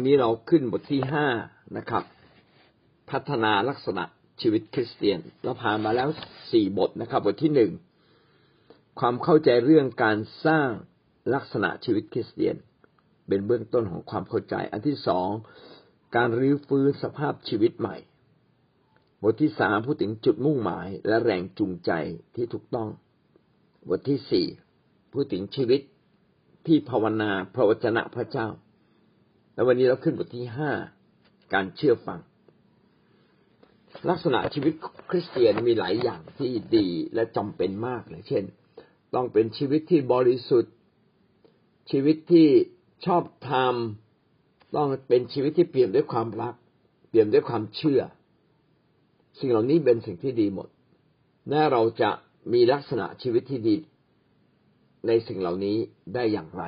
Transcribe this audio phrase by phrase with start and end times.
[0.00, 1.26] วันนี้เราขึ้นบทที่ห้า
[1.76, 2.04] นะครับ
[3.10, 4.04] พัฒนาลักษณะ
[4.40, 6.08] ชีวิตคริสเตียน เราผ่านมาแล้ว
[6.52, 7.72] สี่บทนะครับ บทที่หนึ่ง
[9.00, 10.16] ความเข้าใจเรื่องการ
[10.46, 10.68] สร้าง
[11.34, 12.56] ลักษณะชีวิตคริสเตียน
[13.28, 15.28] เป็นเบื้องต้นของความเข้าใจ อันที่สอง
[16.16, 17.96] การรื้อฟื้นสภาพชีวิตใหม่
[19.22, 21.90] บทที่สามพูดถึงจุดมุ่งหมายและแรงจูงใจ
[22.34, 22.88] ที่ถูกต้อง
[23.88, 24.46] บทที่สี่
[25.12, 25.80] พูดถึงชีวิต
[26.66, 28.48] ที่ภาวนาพระวจนะพระเจ้า
[29.58, 30.70] แล้ววันนี้เราขึ้นบทที่ห้า
[31.54, 32.20] การเชื่อฟัง
[34.08, 34.72] ลักษณะชีวิต
[35.10, 38.44] คริสเตียนมีหลายอย่างที่ดีและจำเป็นมากเลยเช่น
[39.14, 40.74] ต้องเป็นชีวิตที่บริสุทธิ์
[41.90, 42.48] ชีวิตที่
[43.06, 43.74] ชอบธรรม
[44.76, 46.54] ต้องเป็นชีวิตที่เปี่ยมด้วยความรัก
[47.08, 48.00] เปี่ยมด้วยความเชื่อ
[49.38, 50.68] สิ่งเหล่านี้เป็นสิ่งที่ดีหมด
[51.48, 52.10] แม้เราจะ
[52.52, 53.76] มีลักษณะชีวิตที่ดี
[55.06, 55.76] ในสิ่งเหล่านี้
[56.14, 56.64] ได้อย่างไร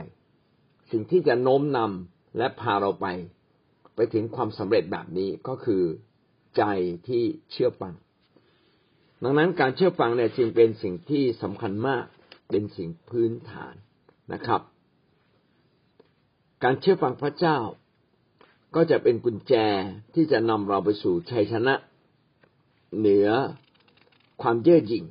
[0.91, 3.07] สิ่งที่จะโน้มนำ และพาเราไป
[3.95, 5.83] ไปถึงความสำเร็จแบบนี้ก็คือ
[6.57, 6.63] ใจ
[7.09, 7.95] ที่เชื่อฟัง
[9.23, 12.05] ดังนั้นการเชื่อฟังเนี่ยจึงเป็นสิ่งที่สำคัญมาก
[12.51, 13.75] เป็นสิ่งพื้นฐาน
[14.33, 14.61] นะครับ
[16.65, 17.59] การเชื่อฟังพระเจ้า
[18.75, 19.55] ก็จะเป็นกุญแจ
[20.15, 21.75] ที่จะนำเราไปสู่ชัยชนะ
[22.99, 23.29] เหนือ
[24.43, 25.05] ความเย่อหยิ่ง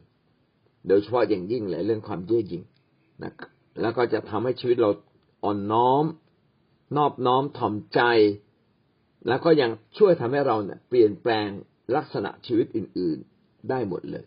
[0.87, 2.63] โดยเฉพาะอย่างยิ่งเลยเรื่องความเย่อหยิ่ง
[3.23, 3.31] นะ
[3.81, 4.91] แล้วก็จะทำให้ชีวิตเรา
[5.43, 6.05] อ่อนน้อม
[6.97, 8.01] นอบน้อมถ่อมใจ
[9.27, 11.49] แล้วก็ยังช่วยทำให้เราเนี่ยเปลี่ยนแปลง
[11.95, 14.25] ลักษณะชีวิตอื่น ๆได้หมดเลย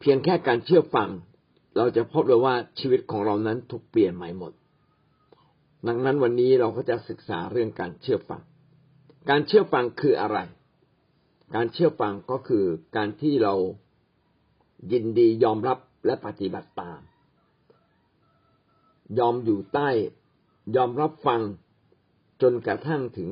[0.00, 1.10] เพียงแค่การเชื่อฟัง
[1.76, 4.52] เราจะพบเลยว่าชีวิตของเรานั้นถูกเปลี่ยนใหม่หมด
[5.86, 8.42] ดังนั้นวันนี้เราก็จะศึกษาเรื่องการเชื่อฟัง
[9.30, 10.38] การเชื่อฟังคืออะไร
[11.54, 12.64] การเชื่อฟังก็คือ
[12.96, 13.54] การที่เรา
[14.92, 17.00] ยินดียอมรับและปฏิบัติตาม
[19.18, 19.88] ยอมอยู่ใต้
[20.76, 21.40] ยอมรับฟัง
[22.42, 23.28] จนกระทั่งถึง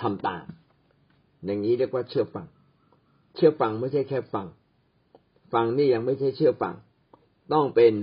[0.00, 0.44] ทำตาม
[1.44, 2.46] อย่างนี้เรียกว่าเชื่อฟัง
[3.34, 4.46] เชื่อฟังไม่ใช่แค่ฟัง
[5.52, 6.74] ฟังนี่ยังไม่ใช่เชื่อฟัง
[7.52, 7.94] ต้องเป็น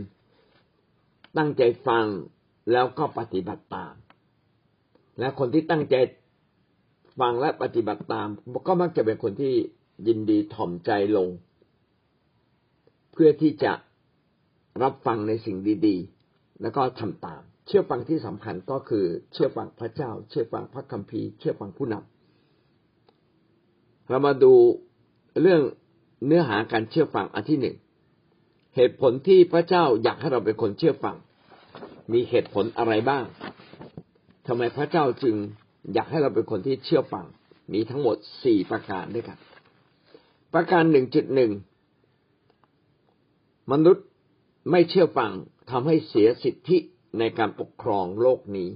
[1.38, 2.06] ตั้งใจฟัง
[2.72, 3.94] แล้วก็ปฏิบัติตาม
[5.20, 5.96] และคนที่ตั้งใจ
[7.20, 8.28] ฟังและปฏิบัติตาม
[8.68, 9.54] ก็มักจะเป็นคนที่
[10.08, 11.30] ยินดีถ่อมใจลง
[13.12, 13.74] เพื่อที่จะ
[14.84, 15.58] รับฟังในสิ่ง
[15.88, 16.23] ดี ๆ
[16.62, 24.54] แล้วก็ทำตาม เชื่อฟังที่สำคัญก็คือเชื่อฟังพระเจ้า เชื่อฟังพระคัมภีร์ เชื่อฟังผู้นำเรามาดู
[25.42, 25.62] เรื่อง
[26.26, 27.76] เนื้อหาการเชื่อฟังอันที่หนึ่ง
[28.76, 31.16] เหตุผลที่พระเจ้าอยากให้เราเป็นคนเชื่อฟัง
[32.14, 33.26] มีเหตุผลอะไรบ้าง
[34.48, 35.36] ทำไมพระเจ้าจึง
[35.94, 37.26] อยากให้เราเป็นคนที่เชื่อฟัง
[37.74, 39.38] มีทั้งหมดสี่ประการด้วยกัน
[40.54, 41.52] ประการหนึ่งจุดหนึ่ง
[43.72, 44.06] มนุษย์
[44.72, 45.32] ไม่เชื่อฟัง
[45.70, 46.78] ทำให้เสียสิทธิ
[47.20, 48.70] ในการปกครองโลกนี้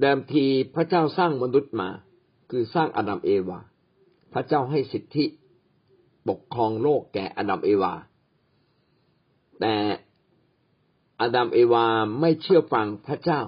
[0.00, 1.88] เดิมทีพระเจ้าสร้างมนุษย์มา
[2.50, 3.60] คือสร้างอดัมเอวา
[4.32, 5.24] พระเจ้าให้สิทธิ
[6.28, 7.94] ปกครองโลกแก่อดัมเอวา
[9.60, 9.74] แต่
[11.20, 11.86] อดัมเอวา
[12.20, 13.42] ไม่เชื่อฟังพระเจ้า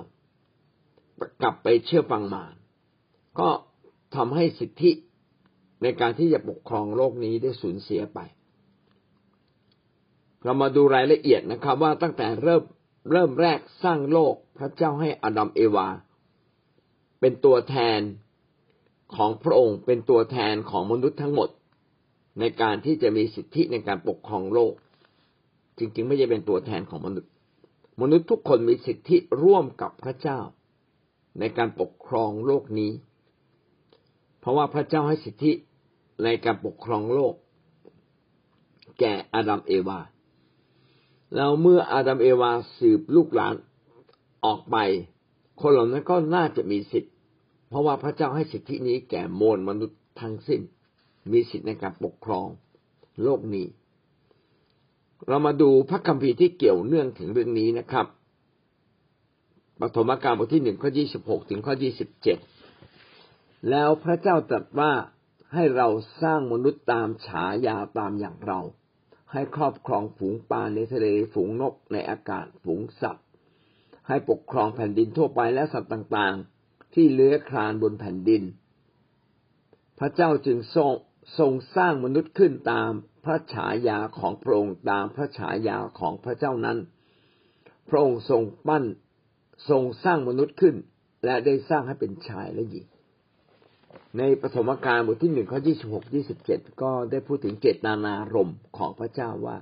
[1.43, 2.55] กลับไปเชื่อฟังมาร
[3.38, 3.49] ก็
[4.16, 4.91] ทำให้สิทธิ
[5.82, 8.20] ในการที่จะปกครองโลกนี้ได้สูญเสียไป
[10.44, 12.62] เรามาดูรายละเอียดนะครับ ว่าตั้งแต่เริ่ม
[13.10, 15.88] เริ่มแรกสร้างโลกพระเจ้าให้อดัมเอวา
[17.21, 18.00] เป็นตัวแทน
[19.16, 21.49] ของพระองค์เป็นตัวแทนของมนุษย์ทั้งหมด
[22.41, 24.72] ในการที่จะมีสิทธิในการปกครองโลก
[25.78, 27.31] จริงๆ ไม่ใช่เป็นตัวแทนของมนุษย์
[28.00, 30.41] มนุษย์ทุกคนมีสิทธิร่วมกับพระเจ้า
[31.38, 32.93] ในการปกครองโลกนี้
[34.41, 35.53] เพราะว่าพระเจ้าให้สิทธิ
[36.25, 37.34] ในการปกครองโลก
[39.00, 39.99] แก่อาดัมเอวา
[41.34, 43.55] แล้วเมื่ออาดัมเอวาสืบลูกหลาน
[44.44, 44.77] ออกไป
[45.61, 47.12] คนเหล่านั้นก็น่าจะมีสิทธิ์
[47.69, 50.61] เพราะว่าพระเจ้าให้สิทธินี้แก่มวลมนุษย์ทั้งสิ้น
[51.33, 52.49] มีสิทธิในการปกครอง
[53.22, 53.67] โลกนี้
[55.26, 58.06] เรามาดูพระคัมภีร์ที่เกี่ยวเนื่องถึงเรื่องนี้นะครับ
[59.81, 62.38] ปฐมกาลบทที่หนึ่งข้อยี่สิบหกถึงข้อยี่สิบเจ็ด
[63.70, 64.93] แล้วพระเจ้าตรัสว่า
[65.55, 65.88] ให้เรา
[66.23, 68.61] สร้างมนุษย์ตามฉายาตามอย่างเรา
[69.32, 73.26] ให้ครอบครองฝูงปลาในทะเลฝูงนกในอากาศฝูงสัตว์
[74.08, 78.42] ให้ปกครองแผ่นดินทั่วไปและสัตว์ต่างๆ ที่เลื้อยคลานบนแผ่นดิน
[79.98, 80.92] พระเจ้าจึงทรง
[81.38, 82.90] ทรงสร้างมนุษย์ขึ้นตาม
[83.25, 86.78] พระฉายาของพระองค์ตามพระฉายาของพระเจ้านั้น
[87.88, 88.84] พระองค์ทรงปั้น
[89.70, 90.76] ทรงสร้างมนุษย์ขึ้น
[91.25, 92.86] และได้สร้างให้เป็นชายและหญิง
[94.16, 99.56] ในปฐมกาลบทที่หนึ่งข้อยี่สิบหกยี่สิบเจ็ดก็ได้พูดถึงเจตนารมณ์ของพระเจ้าว่า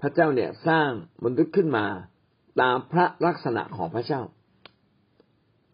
[0.00, 0.90] พระเจ้าเนี่ยสร้าง
[1.24, 1.86] มนุษย์ขึ้นมา
[2.62, 4.22] ตามพระลักษณะของพระเจ้า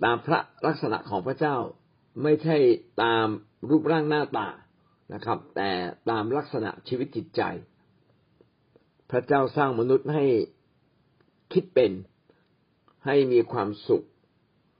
[0.04, 1.56] ตามพระลักษณะของพระเจ้า
[2.22, 2.56] ไม่ใช่
[3.02, 3.26] ตาม
[3.70, 4.48] รูปร่างหน้าตา
[5.14, 5.70] นะครับ แต่
[6.10, 7.42] ตามลักษณะชีวิตจิตใจ
[9.10, 10.24] พระเจ้าสร้างมนุษย์ให้
[11.52, 11.92] คิดเป็น
[13.06, 14.04] ให้มีความสุข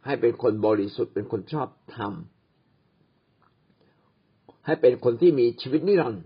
[0.06, 2.12] ให้เป็นคนบริสุทธิ์เป็นคนชอบธรรม
[4.66, 6.24] ให้เป็นคนที่มีชีวิตนิรันดร์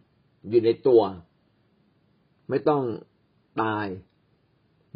[0.48, 1.02] อยู่ในตัว
[2.48, 2.82] ไม่ต้อง
[3.62, 3.86] ตาย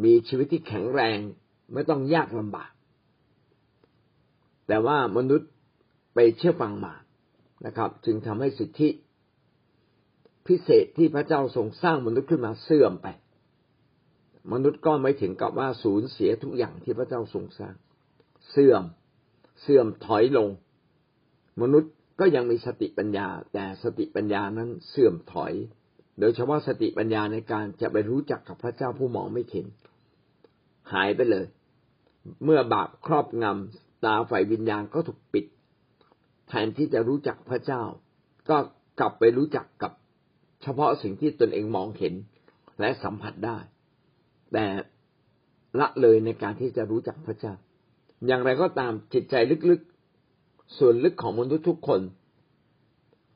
[0.05, 1.19] มีชีวิตที่แข็งแรง
[1.73, 2.71] ไม่ต้องยากลำบาก
[4.69, 5.51] แต่ว่ามนุษย์
[6.15, 6.95] ไปเชื่อฟังมา
[7.67, 8.89] นะครับ จึงทำให้สิทธิ
[10.47, 13.07] พิเศษที่พระเจ้าทรงสร้างมนุษย์ขึ้นมาเสื่อมไป
[14.53, 17.75] มนุษย์ก็ไม่ถึงกับว่าสูญเสียทุกอย่างที่พระเจ้าทรงสร้าง
[18.51, 18.85] เสื่อม
[19.63, 20.49] เสื่อมถอยลง
[21.63, 21.93] มนุษย์
[22.25, 25.53] ก็ยังมีสติปัญญา แต่สติปัญญานั้นเสื่อมถอย
[26.21, 29.67] โดยเฉพาะสติปัญญาในการจะไปรู้จักกับพระเจ้าผู้มองไม่เห็น
[30.93, 31.47] หายไปเลย
[32.45, 35.47] เมื่อบาปครอบงำตาฝ่ายวิญญาณก็ถูกปิด
[36.49, 37.83] แทนที่จะรู้จักพระเจ้า
[38.51, 38.57] ก็
[39.01, 39.93] กลับไปรู้จักกับ
[40.63, 42.15] เฉพาะสิ่งที่ตนเองมองเห็น
[42.81, 43.59] และสัมผัสได้
[44.53, 44.67] แต่
[45.79, 47.55] ละเลยในการที่จะรู้จักพระเจ้า
[48.27, 49.37] อย่างไรก็ตามจิตใจ
[49.71, 49.83] ลึก
[50.77, 52.01] ส่วนลึกของมนุษย์ทุกคน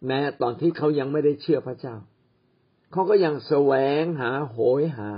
[0.07, 1.97] แม้ตอนที่เขายังไม่ได้เชื่อพระเจ้า
[2.93, 5.11] เขาก็ยังแสวงหาโหยหา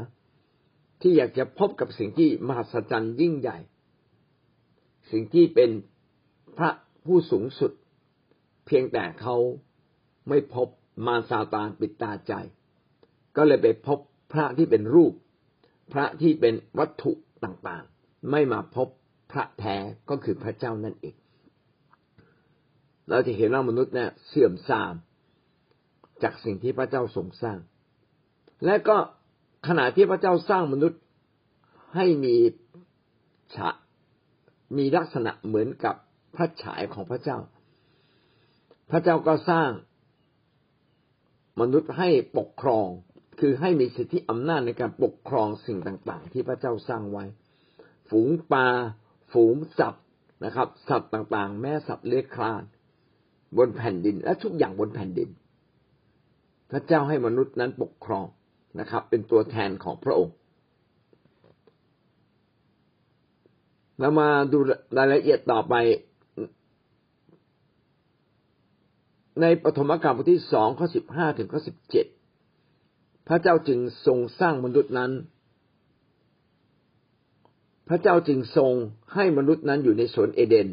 [1.01, 3.59] ที่อยากจะพบกับสิ่งที่มหัศจรรย์ยิ่งใหญ่
[5.11, 5.71] สิ่งที่เป็น
[6.59, 6.71] พระ
[7.07, 7.73] ผู้สูงสุด
[8.67, 9.37] เพียงแต่เขา
[10.29, 10.69] ไม่พบ
[11.07, 12.33] มารซาตานปิดตาใจ
[13.37, 13.99] ก็เลยไปพบ
[14.33, 15.13] พระที่เป็นรูป
[15.93, 17.13] พระที่เป็นวัตถุ
[17.45, 18.89] ต่างๆ ไม่มาพบ
[19.33, 19.77] พระแท้
[20.11, 21.15] ก็คือพระเจ้านั่นเอง
[23.11, 24.95] เราจะเห็นว่ามนุษย์เนี่ยเสื่อมทราม
[26.23, 27.59] จากสิ่งที่พระเจ้าทรงสร้าง
[28.65, 28.97] และก็
[29.69, 31.01] ขณะที่พระเจ้าสร้างมนุษย์
[31.97, 32.37] ให้มี
[33.55, 33.71] ฉะ
[34.77, 35.95] มีลักษณะเหมือนกับ
[36.37, 37.39] พระฉายของพระเจ้า
[38.91, 39.71] พระเจ้าก็สร้าง
[41.61, 42.09] มนุษย์ให้
[42.39, 42.89] ปกครอง
[43.41, 47.25] คือให้มีสิทธิอำนาจในการปกครองสิ่งต่าง ๆ ที่พระเจ้าสร้างไว้
[48.11, 48.69] ฝูงปลา
[49.33, 50.05] ฝูงสัตว์
[50.45, 52.63] นะครับ สัตว์ต่างๆ แม้สัตว์เลื้อยคลาน
[53.56, 55.29] บนแผ่นดิน และทุกอย่างบนแผ่นดิน
[56.71, 58.27] พระเจ้าให้มนุษย์นั้นปกครอง
[58.81, 60.35] นะครับ เป็นตัวแทนของพระองค์
[63.99, 64.59] เรามาดู
[64.99, 65.75] รายละเอียดต่อไป
[69.41, 72.06] ในปฐมกาลบทที่สองข้อสิบห้าถึงข้อสิบเจ็ด
[73.29, 75.12] พระเจ้าจึงทรงสร้างมนุษย์นั้น
[77.89, 78.73] พระเจ้าจึงทรง
[79.15, 80.69] ให้มนุษย์นั้นอยู่ในสวนเอเดน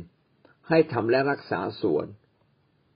[0.69, 2.07] ให้ทำและรักษาสวน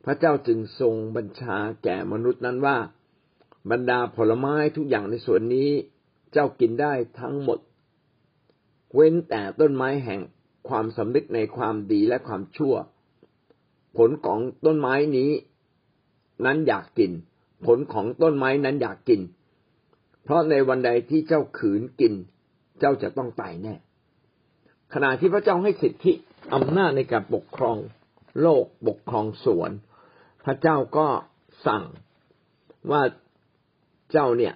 [0.05, 2.77] พระเจ้าจึงทรงบัญชาแก่มนุษย์นั้นว่า
[3.71, 5.69] บรรดาผลไม้ทุกอย่างในสวนนี้
[6.33, 7.59] เจ้ากินได้ทั้งหมด
[8.93, 10.21] เว้นแต่ต้นไม้แห่ง
[10.69, 12.75] ความสำนึกในความดีและความชั่ว
[13.97, 15.31] ผลของต้นไม้นี้
[16.45, 17.11] นั้นอยากกิน
[17.65, 19.21] ผลของต้นไม้นั้นอยากกิน
[20.23, 22.13] เพราะในวันใดที่เจ้าขืนกิน
[22.79, 23.75] เจ้าจะต้องตายแน่
[24.93, 26.13] ขณะที่พระเจ้าให้สิทธิ
[26.53, 27.77] อำนาจในการปกครอง
[28.41, 29.71] โลกปกครองสวน
[30.49, 31.07] ระเจ้าก็
[31.65, 31.83] สั่ง
[32.91, 33.01] ว่า
[34.11, 34.53] เจ้าเนี่ย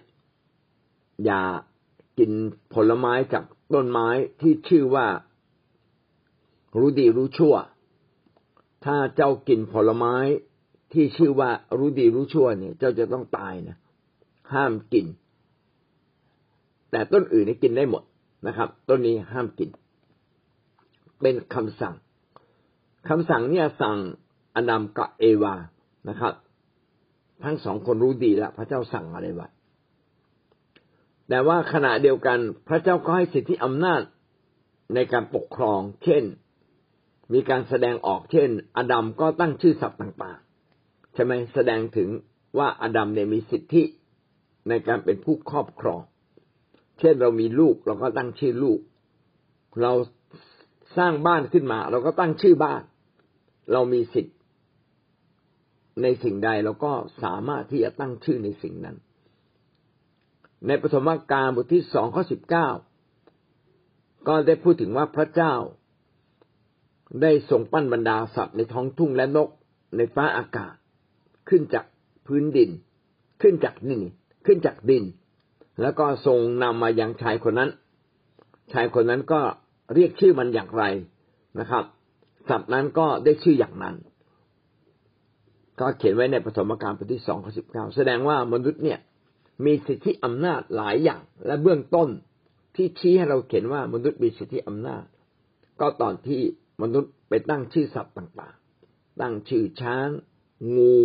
[1.25, 1.41] อย่า
[2.19, 2.31] กิน
[2.73, 4.07] ผลไม้จากต้นไม้
[4.41, 5.07] ที่ชื่อว่า
[6.77, 7.55] รู้ดีรู้ชั่ว
[8.85, 10.15] ถ้าเจ้ากินผลไม้
[10.93, 13.77] ที่ชื่อว่ารู้ดีรู้ชั่วเนี่ย เจ้าจะต้องตายนะ
[14.53, 15.05] ห้ามกิน
[16.91, 18.03] แต่ต้นอื่นนี่กินได้หมด
[18.47, 19.69] นะครับ ต้นนี้ห้ามกิน
[21.21, 21.95] เป็นคำสั่ง
[23.09, 23.97] คำสั่งเนี่ยสั่ง
[24.55, 25.55] อดัมกับเอวา
[26.09, 26.33] นะครับ
[27.43, 29.47] ทั้งสองคนรู้ดีแล้วพระเจ้าสั่งอะไรไว้
[31.29, 34.01] แต่ว่าขณะเดียวกันพระเจ้าก็ให้สิทธิอำนาจ
[34.95, 36.23] ในการปกครอง เช่น
[37.33, 42.09] มีการแสดงออกเช่น อดัมก็ตั้งชื่อสัตว์ต่างๆใช่ไหมแสดงถึง
[42.57, 43.83] ว่าอดัมเนี่ยมีสิทธิ
[44.69, 46.01] ในการเป็นผู้ครอบครอง
[46.99, 48.79] เช่นเรามีลูกเราก็ตั้งชื่อลูก
[49.81, 49.91] เรา
[50.97, 52.81] สร้างบ้านขึ้นมา เราก็ตั้งชื่อบ้าน
[53.71, 54.32] เรามีสิทธิ
[56.01, 58.97] ในสิ่งใดเราก็สามารถที่จะตั้งชื่อในสิ่งนั้น
[60.67, 62.67] ในปฐมกาลบทที่สองข้อสิบเก้า
[64.27, 65.53] ก็ได้พูดถึงว่าพระเจ้า
[67.21, 69.49] ได้ทรงปั้นบรรดาสัตว์ในท้องทุ่งและนก
[69.97, 70.75] ในฟ้าอากาศ
[71.49, 71.85] ขึ้นจาก
[72.27, 72.69] พื้นดิน
[73.41, 74.01] ขึ้นจากนี่
[74.45, 75.03] ขึ้นจากดิน
[75.81, 77.71] แล้วก็ทรงนำมายังชายคนนั้น
[78.73, 79.41] ชายคนนั้นก็
[79.93, 80.83] เรียกชื่อมันอย่างไร
[81.59, 81.83] นะครับ
[82.49, 83.95] สัตว์นั้นก็ได้ชื่ออย่างนั้น
[85.79, 88.99] ก็เขียนไว้ในปฐมกาลบทที่สองข้อสิบเก้าแสดงว่ามนุษย์เนี่ย
[89.65, 92.09] มีสิทธิอำนาจหลายอย่าง และเบื้องต้น
[92.75, 95.03] ที่ชี้ให้เราเห็นว่ามนุษย์มีสิทธิอำนาจ
[95.81, 96.41] ก็ตอนที่
[96.81, 100.09] มนุษย์ไปตั้งชื่อสัตว์ต่างๆ ตั้งชื่อช้าง
[100.75, 100.97] งู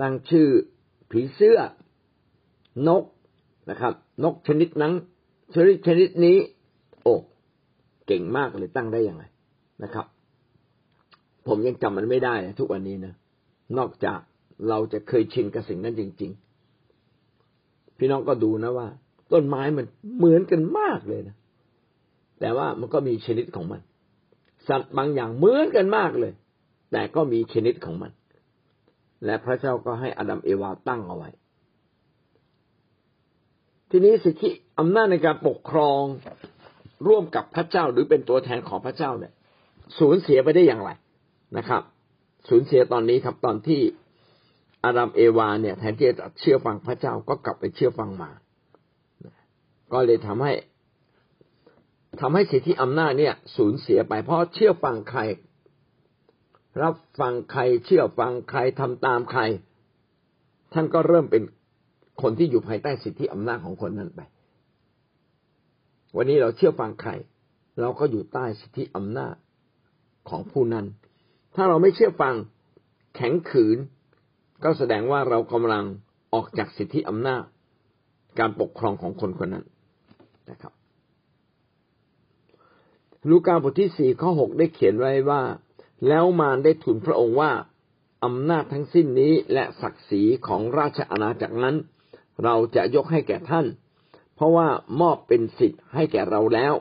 [0.00, 0.48] ตั้งชื่อ
[1.10, 1.58] ผีเสื้อ
[2.88, 3.04] นก
[3.70, 3.92] นะครับ
[4.24, 4.92] นกชนิดนั้น
[5.54, 6.38] ชนิดชนิดนี้
[7.02, 7.14] โอ้
[8.06, 9.24] เก่งมากเลยตั้งได้ยังไง
[9.82, 10.06] นะครับ
[11.46, 13.14] ผมยังจำมันไม่ได้ทุกวันนี้นะ
[13.78, 14.18] นอกจาก
[14.68, 16.32] เราจะเคยชินกับสิ่งนั้นจริง
[17.14, 18.88] ๆ พี่น้องก็ดูนะว่า
[19.32, 19.86] ต้นไม้มัน
[20.18, 21.36] เหมือนกันมากเลยนะ
[22.40, 23.80] แต่ว่ามันก็มีชนิดของมัน
[24.68, 26.32] สัตว์บางอย่างเหมือนกันมากเลย
[26.92, 28.12] แต่ก็มีชนิดของมัน
[29.24, 31.30] และพระเจ้าก็ให้อดัมเอวาตั้งเอาไว้
[33.90, 36.02] ทีนี้สิทธิอำนาจในการปกครอง
[37.06, 39.32] ร่วมกับพระเจ้าหรือเป็นตัวแทนของพระเจ้าเนี่ย
[39.98, 40.90] สูญเสียไปได้อย่างไร
[41.56, 41.82] นะครับ
[42.48, 43.80] สูญเสียตอนนี้ครับ ตอนที่
[44.84, 48.30] อาดัมเอวาเนี่ยแทนที่จะเชื่อฟังพระเจ้าก็กลับไปเชื่อฟังมา
[49.92, 50.52] ก็เลยทำให้
[52.20, 55.20] ทำให้สิทธิอำนาจเนี่ย สูญเสียไปเพราะเชื่อฟังใคร
[56.82, 59.42] รับฟังใครเชื่อฟังใครทำตามใคร
[60.72, 61.42] ท่านก็เริ่มเป็น
[62.22, 64.20] คนที่อยู่ภายใต้สิทธิอำนาจของคนนั้นไป
[66.16, 67.10] วันนี้เราเชื่อฟังใคร
[67.80, 69.34] เราก็อยู่ใต้สิทธิอำนาจ
[70.28, 70.86] ของผู้นั้น
[71.54, 72.34] ถ้าเราไม่เชื่อฟัง
[73.14, 73.78] แข็งขืน
[74.64, 75.84] ก็แสดงว่าเรากำลัง
[76.32, 77.44] ออกจากสิทธิอำนาจ
[78.38, 79.64] การปกครองของคนคนนั้น
[80.50, 80.72] นะครับ
[83.30, 85.42] ลูกาบทที่สี่ข้อหกได้เขียนไว้ว่า
[86.08, 87.52] แล้วมารได้ทูลพระองค์ว่า
[88.24, 91.76] อำนาจทั้งสิ้นนี้และศักดิ์ศรีของราชอาณาจักรนั้น
[92.44, 93.66] เราจะยกให้แก่ท่าน
[94.34, 94.68] เพราะว่า
[95.00, 96.74] มอบเป็นสิทธิ์ให้แก่เราแล้ว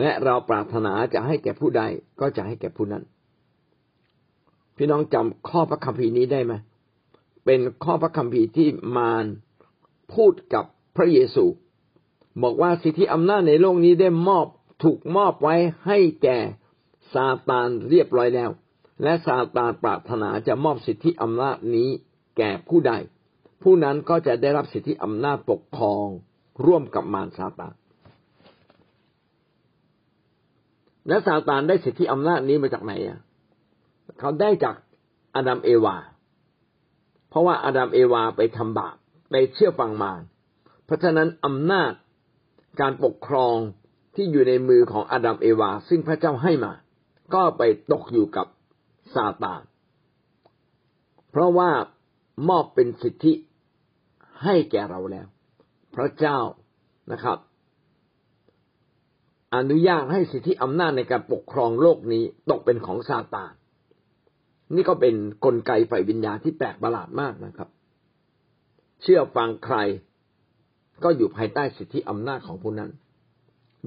[0.00, 1.82] และเราปรารถนาจะให้แก่ผู้ใด
[2.20, 3.04] ก็จะให้แก่ผู้นั้น
[4.76, 6.54] พี่น้องจำข้อพระคัมภีร์นี้ได้ไหม
[7.44, 9.24] เป็นข้อพระคัมภีร์ที่มาร
[10.14, 10.64] พูดกับ
[10.96, 11.44] พระเยซู
[12.42, 14.46] บอกว่าสิทธิอำนาจในโลกนี้ได้มอบ
[14.82, 15.54] ถูกมอบไว้
[15.86, 16.38] ให้แก่
[17.12, 18.50] ซาตานเรียบร้อยแล้ว
[19.02, 21.88] และซาตานปรารถนาจะมอบสิทธิอำนาจนี้
[22.38, 22.92] แก่ผู้ใด
[23.62, 26.06] ผู้นั้นก็จะได้รับสิทธิอำนาจปกครอง
[26.66, 27.74] ร่วมกับมารซาตาน
[31.08, 33.20] และซาตานได้สิทธิอำนาจนี้มาจากไหนอะ
[34.18, 34.76] เขาได้จาก
[35.34, 35.96] อาดัมเอวา
[37.28, 38.96] เพราะว่าอาดัมเอวาไปทำบาป
[39.30, 40.20] ไปเชื่อฟังมาร
[40.84, 41.92] เพราะฉะนั้นอำนาจ
[42.80, 43.56] การปกครอง
[44.14, 46.72] ที่อยู่ในมือของอาดัมเอวา ซึ่งพระเจ้าให้มา
[47.34, 48.46] ก็ไปตกอยู่กับ
[49.14, 49.62] ซาตาน
[51.30, 51.70] เพราะว่า
[52.48, 53.32] มอบเป็นสิทธิ
[54.44, 55.26] ให้แก่เราแล้ว
[55.96, 56.38] พระเจ้า
[57.12, 57.38] นะครับ
[59.56, 63.52] อนุญาตให้สิทธิอำนาจในการปกครองโลกนี้ตกเป็นของซาตาน
[64.74, 67.68] นี่ก็เป็นนกลไกฝ่ายวิญญาณที่แปลกประหลาดมากนะครับ
[69.02, 69.76] เชื่อฟังใคร
[71.04, 72.90] ก็อยู่ภายใต้สิทธิอำนาจของผู้นั้น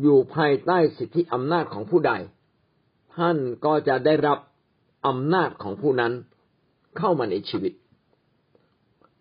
[0.02, 2.14] อยู่ภายใต้สิทธิอำนาจของผู้ใด
[3.16, 4.38] ท่านก็จะได้รับ
[5.08, 6.14] อำนาจของผู้นั้น
[6.98, 7.74] เข้ามาในชีวิต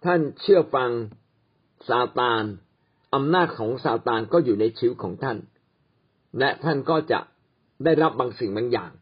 [0.05, 0.91] ท่านเชื่อฟัง
[1.89, 2.45] ซาตาน
[3.15, 5.39] อำนาจของซาตานก็อยู่ในชีวิตของท่าน
[6.39, 7.21] และท่านก็จะ
[7.85, 8.93] ได้รับบางสิ่งบางอย่าง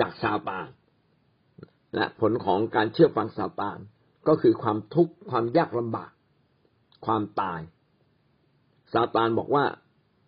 [0.00, 0.66] จากซาตาน
[1.94, 3.78] และผลของการเชื่อฟังซาตาน
[4.28, 6.10] ก็คือความทุกข์ความยากลำบาก
[7.06, 7.60] ความตาย
[8.92, 9.64] ซาตานบอกว่า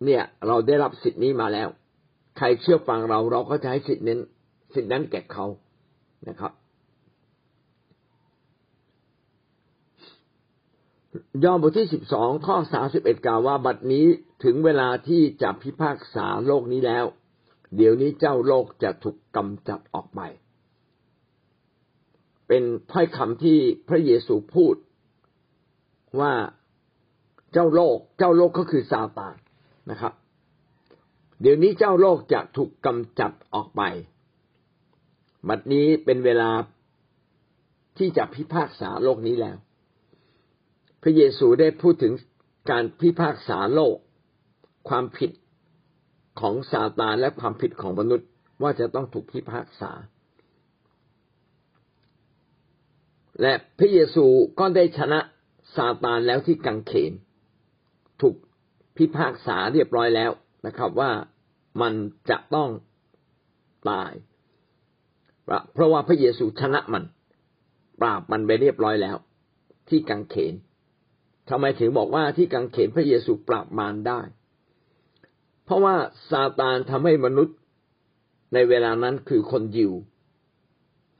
[0.05, 1.69] เนี่ยเราได้รับสิทธินี้มาแล้ว
[2.37, 4.19] ใครเชื่อฟังเราเราก็จะให้สิทธินั้น
[4.73, 5.45] สิทธินั้นแก่เขา
[6.29, 6.51] นะครับ
[11.43, 14.05] ยอห์นบทที่สิบสองข้อสาสิบเอ็ดกล่าวว่าบัดนี้
[14.43, 17.05] ถึงเวลาที่จะพิพากษาโลกนี้แล้ว
[17.75, 20.21] เดี๋ยวนี้เจ้าโลกจะถูกกำจัดออกไป
[22.53, 23.57] เป็นถ้อยคำที่
[23.89, 24.75] พระเยซูพูด
[26.19, 26.33] ว่า
[27.53, 29.35] เจ้าโลก เจ้าโลกก็คือซาตาน
[29.91, 30.13] นะครับ
[31.41, 33.81] เดี๋ยวนี้เจ้าโลกจะถูกกำจัดออกไป
[35.47, 36.51] บัดนี้เป็นเวลา
[37.97, 39.57] ที่จะพิพากษาโลกนี้แล้ว
[41.01, 42.13] พระเยซูได้พูดถึง
[42.71, 43.95] การพิพากษาโลก
[44.89, 45.31] ความผิด
[46.39, 48.27] ของซาตานและความผิดของมนุษย์
[48.61, 49.91] ว่าจะต้องถูกพิพากษา
[53.41, 54.25] และพระเยซู
[54.59, 55.19] ก็ได้ชนะ
[55.75, 57.11] ซาตานแล้วที่กังเขน
[58.21, 58.35] ถูก
[58.97, 60.31] พิพากษาเรียบร้อยแล้ว
[60.65, 61.11] นะครับ ว่า
[61.81, 61.93] มัน
[62.29, 62.69] จะต้อง
[63.89, 64.11] ตาย
[65.73, 67.03] เพราะว่าพระเยซูชนะมัน
[68.01, 69.17] ปราบมันไปเรียบร้อยแล้ว
[69.89, 70.53] ที่กังเขน
[71.49, 74.21] ทำไมถึงบอกว่าที่กังเขนพระเยซูปราบมารได้
[75.65, 75.95] เพราะว่า
[76.29, 77.57] ซาตานทำให้มนุษย์
[78.53, 79.93] ในเวลานั้นคือคนยิว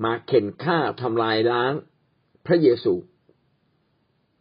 [0.03, 1.73] มาเข็นฆ่าทำลายล้าง
[2.45, 2.93] พระเยซู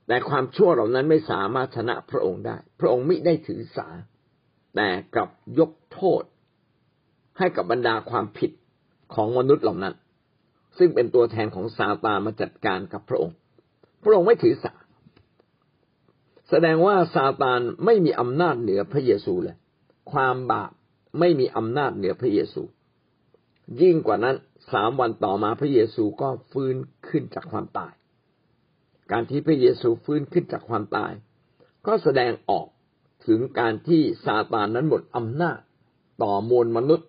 [0.06, 3.88] แต่ความชั่วเหล่านั้นไม่สามารถชนะพระองค์ได้ พระองค์ไมิได้ถือสา
[4.74, 6.22] แต่กลับยกโทษ
[7.38, 8.50] ให้กับบรรดาความผิด
[9.14, 9.94] ของมนุษย์เหล่านั้น
[10.78, 13.36] ซึ่งเป็นตัวแทนของซาตานมาจัดการกับพระองค์
[14.04, 14.74] พระองค์ไม่ถือสา
[16.48, 19.56] แสดงว่าซาตานไม่มีอำนาจเหนือพระเยซูเลย
[20.12, 20.70] ความบาป
[21.18, 22.62] ไม่มีอำนาจเหนือพระเยซู
[23.82, 24.36] ยิ่งกว่านั้น
[24.72, 26.76] สามวันต่อมาพระเยซูก็ฟื้น
[27.10, 27.92] ขึ้นจากความตาย
[29.12, 31.12] การที่พระเยซูฟื้นขึ้นจากความตาย
[31.86, 32.66] ก็แสดงออก
[33.26, 35.58] ถึงการที่ซาตานนั้นหมดอำนาจ
[36.22, 37.08] ต่อมวลมนุษย์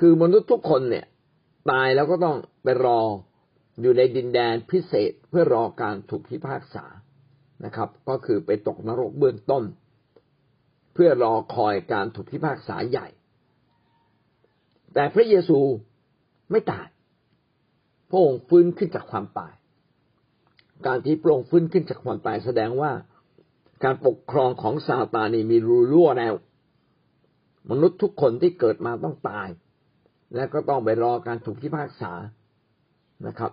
[0.00, 1.06] คือมนุษย์ทุกคนเนี่ย
[1.70, 3.00] ตายแล้วก็ต้องไปรอ
[3.80, 6.84] อยู่ในดินแดนพิเศษเพื่อรอการถูกพิพากษา
[7.64, 9.64] นะครับ ก็คือไปตกนรกเบื้องต้น
[10.94, 13.08] เพื่อรอคอยการถูกพิพากษาใหญ่
[14.94, 15.58] แต่พระเยซู
[16.50, 16.86] ไม่ตาย
[18.10, 19.52] พระองค์ฟื้นขึ้นจากความตาย
[20.86, 22.92] การที่พระองค์ฟื้นขึ้นจากความตายแสดงว่า
[23.84, 26.34] การปกครองของซาตานีมีรูรั่วแล้ว
[27.70, 29.48] มนุษย์ทุกคนที่เกิดมาต้องตาย
[30.34, 32.12] และก็ต้องไปรอการถูกพิพากษา
[33.26, 33.52] นะครับ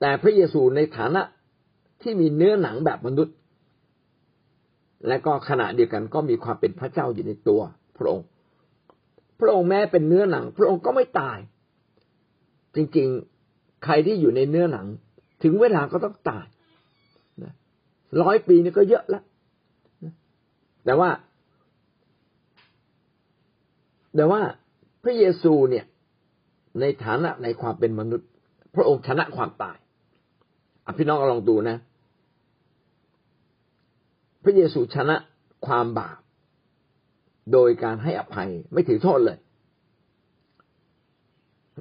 [0.00, 1.22] แต่พระเยซูในฐานะ
[2.02, 3.36] ที่มีเนื้อหนังแบบมนุษย์
[5.08, 7.60] และก็ขณะเดียวกันก็มีความเป็นพระเจ้าอยู่ในตัว
[7.98, 8.26] พระองค์
[9.40, 11.38] พระองค์แม้เป็นเนื้อหนัง พระองค์ก็ไม่ตาย
[12.74, 13.33] จริงๆ
[13.84, 14.86] ใครที่อยู่ในเนื้อหนัง
[15.42, 16.46] ถึงเวลาก็ต้องตาย
[18.22, 19.24] ร้อยปีนี่ก็เยอะแล้ว
[20.84, 21.10] แต่ว่า
[24.16, 24.40] แต่ว่า
[25.02, 25.84] พระเยซูเนี่ย
[26.80, 28.28] ในฐานะในความเป็นมนุษย์
[28.74, 29.76] พระองค์ชนะความตาย
[30.86, 31.76] อพี่น้องลองดูนะ
[34.44, 35.16] พระเยซูชนะ
[35.66, 36.20] ความบาป
[37.52, 39.38] โดยการให้อภัยไม่ถือโทษเลย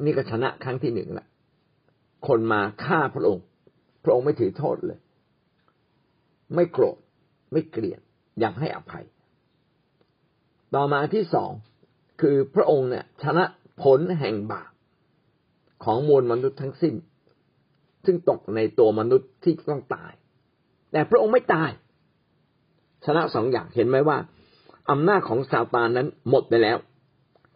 [0.05, 1.27] นี่ก็ชนะครั้งที่หนึ่งละ
[2.27, 3.45] คนมาฆ่าพระองค์
[4.03, 4.99] พระองค์ไม่ถือโทษเลย
[6.55, 6.97] ไม่โกรธ
[7.51, 8.01] ไม่เกลียด
[8.39, 9.05] อยากให้อภัย
[10.75, 11.51] ต่อมาที่สอง
[12.21, 13.43] คือพระองค์เนี่ยชนะ
[13.81, 14.71] ผลแห่งบาป
[15.83, 16.95] ของมวลมนุษย์ทั้งสิ้น
[18.05, 20.13] ซึ่งตกในตัวมนุษย์ที่ต้องตาย
[20.91, 21.71] แต่พระองค์ไม่ตาย
[23.05, 24.17] ชนะสองอย่างเห็นไหมว่า
[24.91, 26.77] อำนาจของซาตานนั้นหมดไปแล้ว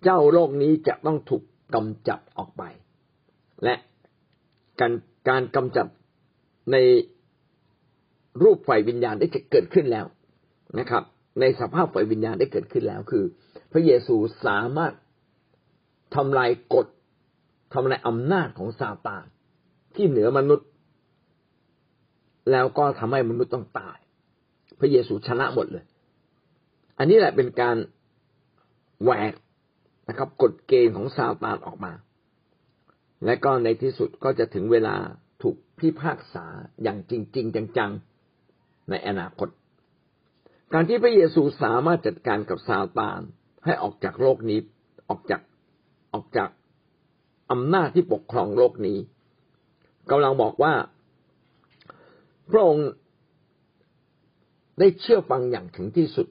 [0.04, 1.44] เจ้าโลกนี้จะต้องถูก
[1.76, 2.64] กำจัดออกไป
[3.64, 3.76] และ
[4.80, 4.94] การ
[5.30, 5.88] การกำจัด
[6.72, 6.78] ใน
[8.44, 10.06] รูปไฟวิญญาณได้เกิดขึ้นแล้ว
[10.80, 11.04] นะครับ
[11.40, 13.24] ในสภาพไฟวิญญาณได้เกิดขึ้นแล้วคือ
[13.72, 14.94] พระเยซูสามารถ
[16.16, 16.88] ทำลายกฎ
[17.74, 19.26] ทำลายอำนาจของซาตาน
[19.96, 20.68] ที่เหนือมนุษย์
[22.52, 23.98] แล้วก็ทำให้มนุษย์ต้องตาย
[24.80, 25.86] พระเยซูชนะหมดเลย
[26.98, 27.78] อันนี้แหละเป็นการ
[29.04, 29.34] แหวก
[30.10, 31.92] นะครับกฎเกณฑ์ของซาตานออกมา
[33.26, 34.96] และก็ในที่สุดก็จะถึงเวลา
[35.42, 36.46] ถูกพิพากษา
[36.84, 39.50] อย่างจริง ๆ จังๆ ในอนาคต
[40.74, 43.20] การที่พระเยซูสามารถจัดการกับซาตาน
[43.66, 44.60] ให้ออกจากโลกนี้
[45.10, 45.42] ออกจาก
[46.14, 46.50] ออกจาก
[47.52, 48.98] อำนาจที่ปกครองโลกนี้
[50.10, 50.74] กำลังบอกว่า
[52.50, 52.90] พระองค์
[54.80, 56.28] ได้เชื่อฟังอย่างถึงที่สุด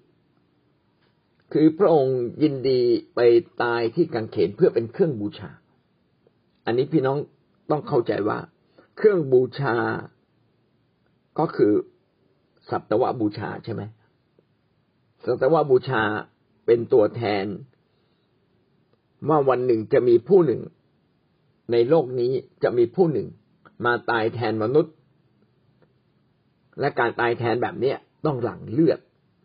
[1.52, 2.80] คือพระองค์ยินดี
[3.14, 3.20] ไป
[3.62, 5.50] ตายที่กังเขนเพื่อเป็นเครื่องบูชา
[6.66, 7.18] อันนี้พี่น้อง
[7.70, 8.38] ต้องเข้าใจว่า
[8.96, 9.76] เครื่องบูชา
[11.38, 11.72] ก็คือ
[12.70, 13.82] สัตวบูชาใช่ไหม
[15.24, 16.02] สัตวบูชา
[16.66, 17.46] เป็นตัวแทน
[19.28, 20.62] ว่าวันหนึ่งจะมีผู้หนึ่ง
[21.72, 23.28] ในโลกนี้จะมีผู้หนึ่ง
[23.84, 24.94] มาตายแทนมนุษย์
[26.80, 27.94] และการตายแทนแบบนี้
[28.26, 29.00] ต้องหลั่งเลือด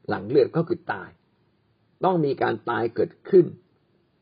[0.10, 1.10] หลั่งเลือดก็คือตาย
[2.04, 3.46] ต้องมีการตายเกิดขึ้น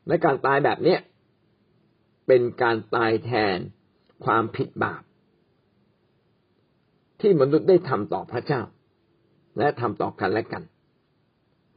[0.08, 0.98] และการตายแบบเนี้ย
[2.26, 3.58] เป็นการตายแทน
[4.24, 5.02] ความผิดบาป
[7.20, 8.62] ที่มนุษย์ได้ทำต่อพระเจ้า
[9.58, 10.62] และทำต่อกันและกัน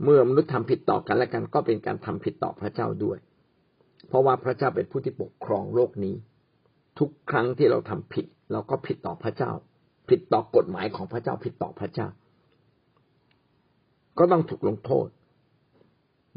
[0.03, 3.17] เมื่อมนุษย์ทำผิดต่อกันและกัน ก็เป็นการทำผิดต่อพระเจ้าด้วย
[4.07, 6.15] เพราะว่าพระเจ้าเป็นผู้ที่ปกครองโลกนี้
[6.99, 9.51] ทุกครั้งที่เราทำผิด เราก็ผิดต่อพระเจ้า
[10.09, 12.07] ผิดต่อกฎหมายของพระเจ้าผิดต่อพระเจ้า
[14.17, 15.07] ก็ต้องถูกลงโทษ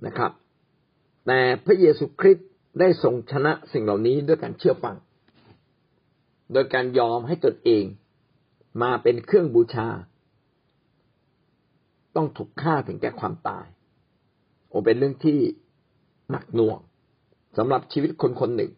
[0.07, 0.33] นะครับ
[1.27, 4.97] แต่พระเยซูคริสต์ ได้ทรงชนะสิ่งเหล่านี้ด้วยการเชื่อฟัง
[6.53, 7.85] โดยการยอมให้ตนเอง
[8.83, 9.89] มาเป็นเครื่องบูชา
[12.17, 13.67] ต้องถูกฆ่าถึงแก่ความตาย
[14.69, 15.39] โอเป็นเรื่องที่
[16.31, 16.79] หนักหน่วง
[17.57, 18.73] สำหรับชีวิตคนคนหนึ่ง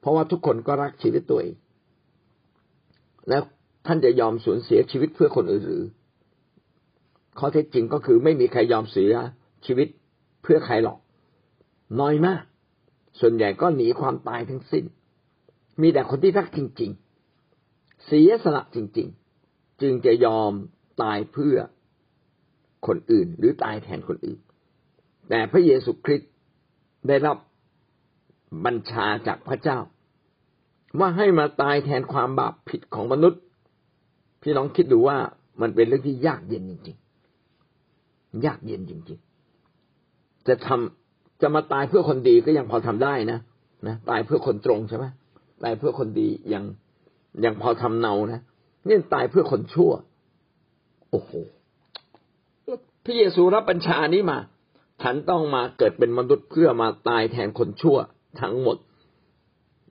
[0.00, 1.54] เพราะว่าทุกคนก็รักชีวิตตัวเอง
[3.28, 3.42] แล้ว
[3.86, 5.84] ท่านจะยอมสูญเสียชีวิตเพื่อคนอื่นหรือ
[7.38, 9.12] ข้อเท็จจริงก็คือไม่มีใครยอมเสีย
[9.66, 9.88] ชีวิต
[10.42, 10.98] เพื่อใครหรอก
[12.00, 12.42] น้อยมาก
[13.20, 14.84] ส่วนใหญ่ก็หนีความตายทั้งสิ้น
[15.80, 16.90] มีแต่คนที่รักจริง
[17.48, 19.08] ๆ เสียสละจริง
[19.44, 20.52] ๆ จึงจะยอม
[21.02, 21.56] ตายเพื่อ
[22.86, 24.38] คนอื่น หรือตายแทนคนอื่น
[25.28, 26.30] แต่พระเยซูคริสต์
[27.08, 27.36] ได้รับ
[28.64, 29.78] บัญชาจากพระเจ้า
[30.98, 33.40] ว่าให้มาตายแทนความบาปผิดของมนุษย์
[34.42, 35.18] พี่น้องคิดดูว่า
[35.60, 36.96] มันเป็นเรื่องที่ยากเย็นจริง
[37.74, 39.18] ๆ ยากเย็นจริง
[39.82, 41.03] ๆ จะทำ
[41.42, 43.38] จะมาตายเพื่อคนดีก็ยังพอทำได้นะ
[43.86, 45.04] นะตายเพื่อคนตรงใช่ไหม
[45.62, 46.64] ตายเพื่อคนดียัง
[47.44, 48.40] ยังพอทำเนานะ
[48.88, 49.92] นี่ตายเพื่อคนชั่ว
[51.10, 51.32] โอ้โห
[53.04, 54.38] พระเยซูรับบัญชานี้มา
[55.02, 57.96] ฉันต้องมาเกิดเป็นมนุษย์เพื่อมาตายแทนคนชั่ว
[58.40, 58.76] ทั้งหมด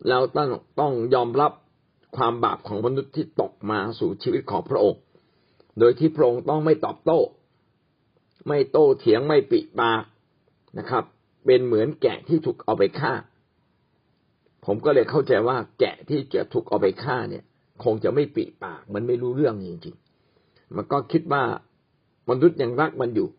[0.10, 1.52] เราต้องต้องยอมรับ
[2.18, 5.02] ความบาปของมนุษย์ที่ตกมาสู่ชีวิตของพระองค์
[5.80, 7.20] โดยที่พระองค์ต้องไม่ตอบโต้
[8.48, 10.04] ไม่โต้เถียงไม่ปิปาก
[10.78, 11.04] นะครับ
[11.46, 13.14] เป็นเหมือนแกะที่ถูกเอาไปฆ่า
[14.66, 17.44] ผมก็เลยเข้าใจว่าแกะที่จะถูกเอาไปฆ่าเนี่ย
[17.84, 21.44] คงจะไม่ปิปาก มันไม่รู้เรื่องจริงๆ มันก็คิดว่า
[22.30, 23.30] มนุษย์ยังรักมันอยู่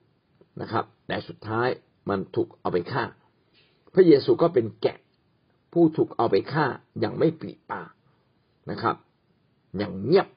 [0.60, 1.68] นะครับ แต่สุดท้าย
[2.08, 3.04] มันถูกเอาไปฆ่า
[3.94, 4.98] พระเยซูก็เป็นแกะ
[5.72, 6.66] ผู้ถูกเอาไปฆ่า
[7.00, 7.90] อย่างไม่ปริปาก
[8.70, 8.96] นะครับ
[9.78, 10.28] อย่างเงียบ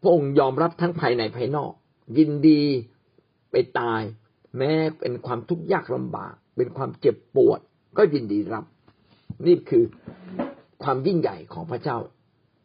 [0.00, 1.72] พระองค์ยอมรับทั้งภายในภายนอก
[2.18, 2.62] ยินดี
[3.50, 4.02] ไปตาย
[4.56, 7.60] แม้เป็นความทุกข์ยากลำบาก เป็นความเจ็บปวด
[7.98, 8.64] ก็ยินดีรับ
[9.46, 9.84] นี่คือ
[10.82, 11.98] ความยิ่งใหญ่ของพระเจ้า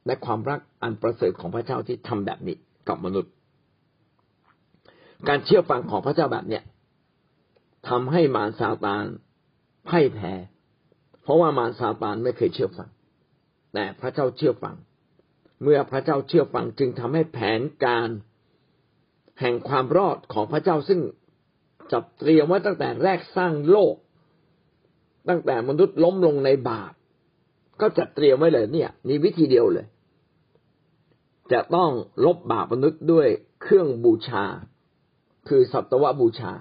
[0.05, 2.55] และความรักอันประเสริฐของพระเจ้าที่ทำแบบนี้
[2.87, 3.31] กับมนุษย์
[5.27, 6.63] การเชื่อฟังของพระเจ้าแบบเนี้ย
[7.89, 9.05] ทำให้มารซาตาน
[9.87, 10.33] พ่ายแพ้
[11.21, 12.89] เพราะว่ามารซาตานไม่เคยเชื่อฟัง
[13.73, 14.75] แต่พระเจ้าเชื่อฟัง
[15.63, 18.09] เมื่อพระเจ้าเชื่อฟังจึงทำให้แผนการ
[19.39, 20.99] แห่งความรอดของพระเจ้าซึ่ง
[21.93, 23.95] จัดเตรียมไว้ตั้งแต่แรกสร้างโลก
[25.29, 26.93] ตั้งแต่มนุษย์ล้มลงในบาป
[27.81, 29.87] ก็จัดเตรียมไว้เลยเนี่ยนี่วิธีเดียวเลย
[31.51, 31.91] จะต้อง
[32.25, 33.27] ลบบาปมนุษย์ด้วย
[33.61, 34.45] เครื่องบูชา
[35.47, 36.53] คือสัตวบูชา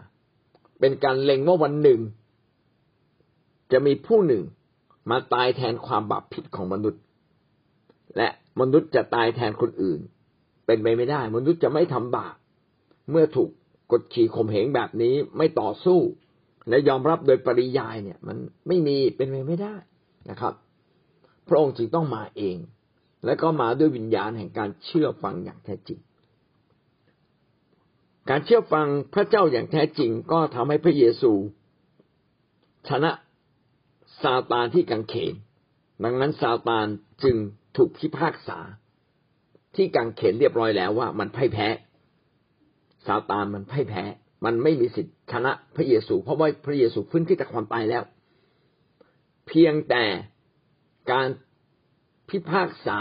[0.80, 2.00] เป็นการเล็งว่าวันหนึ่ง
[3.72, 4.42] จะมีผู้หนึ่ง
[5.10, 7.02] มาตายแทนความบาปผิดของมนุษย์
[8.16, 8.28] และ
[8.60, 10.00] มนุษย์จะตายแทนคนอื่น
[10.66, 12.34] เป็นไปไม่ได้ มนุษย์จะไม่ทำบาป
[13.10, 13.50] เมื่อถูก
[13.92, 16.00] กดขี่ข่มเหงแบบนี้ไม่ต่อสู้
[16.68, 18.36] และยอมรับโดยปริยายเนี่ย มัน
[18.68, 19.76] ไม่มีเป็นไปไม่ได้
[20.30, 20.54] นะครับ
[21.48, 22.56] พระองค์จึงต้องมาเอง
[23.24, 26.00] และก็มาด้วยวิญญาณแห่งการเชื่อฟังอย่างแท้จริง
[28.30, 31.32] การเชื่อฟังพระเจ้าอย่างแท้จริง ก็ทำให้พระเยซู
[32.88, 33.10] ชนะ
[34.22, 35.34] ซาตานที่กังเขน
[36.04, 36.86] ดังนั้นซาตาน
[37.22, 37.36] จึง
[37.76, 38.58] ถูกพิพากษา
[39.76, 41.68] ที่กังเขนเรียบร้อยแล้วว่ามันพ่ายแพ้
[43.06, 44.04] ซาตานมันพ่ายแพ้
[44.44, 48.04] มันไม่มีสิทธิ์ชนะพระเยซู เพราะว่าพระเยซูฟื้นขึ้นจากความตายแล้ว
[49.46, 50.04] เพียงแต่
[51.10, 51.28] การ
[52.28, 52.98] พิพากษา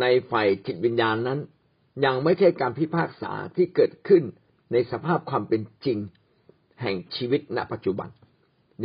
[0.00, 1.38] ในฝ่ายจิตวิญญาณนั้น
[2.04, 4.22] ยังไม่ใช่การพิพากษาที่เกิดขึ้น
[4.72, 5.98] ในสภาพความเป็นจริง
[6.82, 8.08] แห่งชีวิตณปัจจุบัน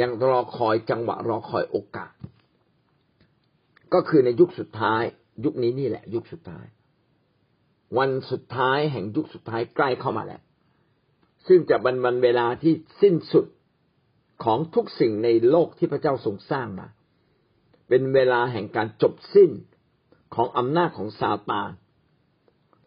[0.01, 2.13] ยังรอคอยจังหวะรอคอยโอกาส
[3.93, 5.03] ก็คือในยุคสุดท้าย
[5.45, 6.65] ยุคนี้นี่แหละ ยุคสุดท้าย
[7.97, 10.41] วันสุดท้ายแห่งยุคสุดท้ายใกล้เข้ามาแล้ว
[11.47, 13.45] ซึ่งจะเป็นวันเวลาที่สิ้นสุด
[14.43, 16.87] ของทุกสิ่งในโลกที่พระเจ้าทรงสร้างมา
[17.87, 19.51] เป็นเวลาแห่งการจบสิ้น
[20.35, 21.71] ของอำนาจของซาตาน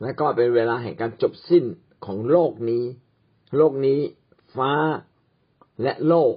[0.02, 1.64] และก็เป็นเวลาแห่งการจบสิ้น
[2.06, 2.84] ของโลกนี้
[3.56, 4.00] โลกนี้
[4.56, 4.72] ฟ้า
[5.82, 6.34] และโลก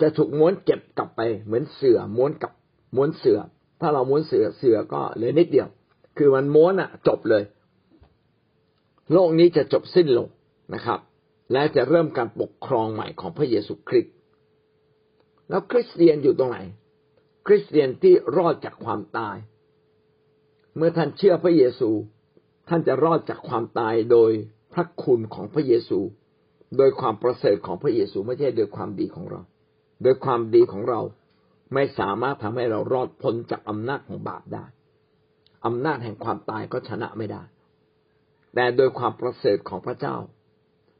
[0.00, 2.52] จะถูกม้วนเก็บกลับไปเหมือนเสือม้วนกับ
[2.96, 3.38] ม้วนเสือ
[3.80, 5.68] ถ้าเราม้วนเสือเสือก็เหลือนิดเดียว
[6.16, 7.44] คือมันม้วนอะจบเลย
[9.12, 10.28] โลกนี้จะจบสิ้นลง
[10.74, 11.00] นะครับ
[11.52, 14.14] และจะเริ่มการปกครองใหม่ของพระเยซูคริสต์
[15.48, 16.58] แล้วคริสเตียนอยู่ตรงไหน
[17.46, 19.36] คริสเตียนที่รอดจากความตาย
[20.76, 21.90] เมื่อท่านเชื่อพระเยซู
[22.68, 24.30] ท่านจะรอดจากความตายโดย
[24.74, 25.98] พระคุณของพระเยซู
[26.76, 29.40] โดยความประเสริฐของพระเยซูไม่ใช่โดยความดีของเรา
[30.02, 31.00] โดยความดีของเรา
[31.74, 34.64] ไม่สามารถทำให้เรารอดพ้นจากอำนาจของบาปได้
[35.66, 37.42] อำนาจแห่งความตายก็ชนะไม่ได้
[38.54, 40.16] แต่โดยความประเสริฐของพระเจ้า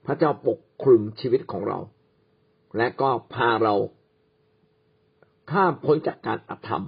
[0.07, 1.79] พระเจ้าปกคลุมชีวิตของเรา
[2.77, 3.75] และก็พาเรา
[5.51, 6.85] ข้ามพ้นจากการอธรรม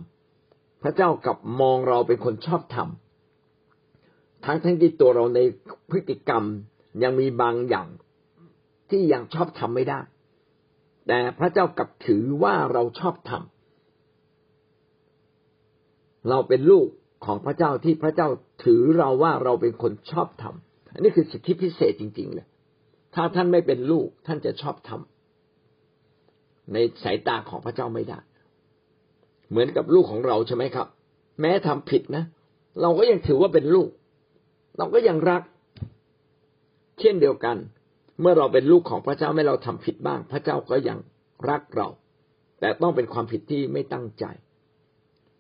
[0.83, 2.89] พระเจ้ากับมองเราเป็นคนชอบธรรม
[4.45, 5.41] ทั้งทั้งที่ตัวเราใน
[5.91, 6.45] พฤติกรรม
[7.03, 7.89] ยังมีบางอย่าง
[8.91, 10.01] ที่ยังชอบทำไม่ได้
[11.07, 13.41] แต่พระเจ้ากับถือว่าเราชอบทำ
[16.29, 16.89] เราเป็นลูก
[17.25, 18.29] ของพระเจ้าที่พระเจ้า
[18.65, 22.47] ถือเราว่าเราเป็นคนชอบทำอันนี้คือสิทธิพิเศษจริง ๆ เลย
[23.15, 28.19] ถ้าท่านไม่เป็นลูกท่านจะชอบทำในสายตาของพระเจ้าไม่ได้
[29.51, 30.87] เหมือนกับลูกของเราใช่ไหมครับ
[31.41, 32.25] แม้ทำผิดนะ
[32.81, 33.89] เราก็ยังถือว่าเป็นลูก
[34.79, 35.43] เราก็ยังรัก
[37.01, 37.57] เช่นเดียวกัน
[38.21, 40.99] เมื่อเราเป็นลูกของพระเจ้าไม่เราทำผิดบ้าง พระเจ้าก็ยัง
[41.51, 41.89] รักเรา
[42.61, 44.25] แต่ต้องเป็นความผิดที่ไม่ตั้งใจ